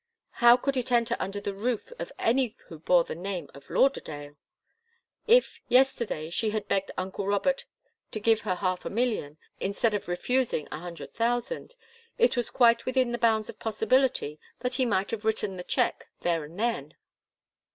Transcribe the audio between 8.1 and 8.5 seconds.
give